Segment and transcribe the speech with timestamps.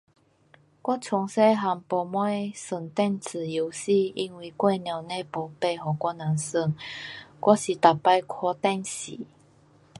[0.81, 1.41] 我从小
[1.87, 5.23] 个没玩什玩电子游戏，因为我的母亲没买
[5.59, 6.69] 给我人玩。
[7.39, 7.81] 我是每次
[8.25, 9.19] 看电视。